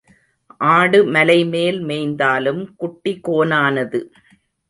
[0.69, 4.01] ஆடு மலைமேல் மேய்ந்தாலும் குட்டி கோனானது.